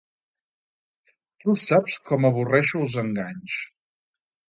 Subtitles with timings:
[1.45, 3.63] Tu saps com avorreixo els enganys.